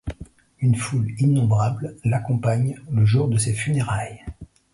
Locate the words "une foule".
0.61-1.13